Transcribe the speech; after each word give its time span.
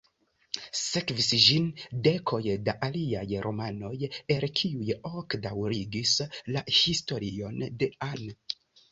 Sekvis 0.77 1.27
ĝin 1.41 1.65
dekoj 2.05 2.39
da 2.69 2.73
aliaj 2.87 3.25
romanoj, 3.45 3.91
el 4.35 4.45
kiuj 4.61 4.95
ok 5.19 5.35
daŭrigis 5.43 6.15
la 6.55 6.63
historion 6.79 7.61
de 7.83 7.89
Anne. 8.07 8.35